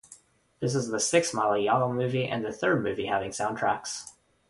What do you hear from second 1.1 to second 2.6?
Malayalam movie and the